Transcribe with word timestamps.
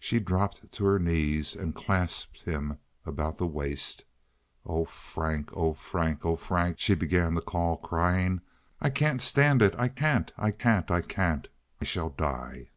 She 0.00 0.18
dropped 0.18 0.72
to 0.72 0.84
her 0.84 0.98
knees 0.98 1.54
and 1.54 1.72
clasped 1.72 2.42
him 2.42 2.78
about 3.06 3.38
the 3.38 3.46
waist. 3.46 4.04
"Oh, 4.66 4.84
Frank! 4.84 5.50
Oh, 5.52 5.74
Frank! 5.74 6.26
Oh, 6.26 6.34
Frank!" 6.34 6.80
she 6.80 6.96
began 6.96 7.36
to 7.36 7.40
call, 7.40 7.76
crying. 7.76 8.40
"I 8.80 8.90
can't 8.90 9.22
stand 9.22 9.62
it! 9.62 9.76
I 9.78 9.90
can't! 9.90 10.32
I 10.36 10.50
can't! 10.50 10.90
I 10.90 11.02
can't! 11.02 11.46
I 11.80 11.84
shall 11.84 12.10
die." 12.10 12.70